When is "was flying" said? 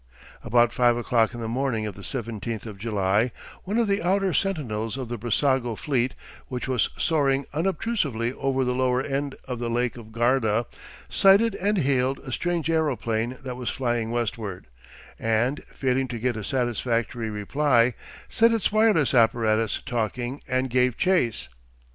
13.57-14.09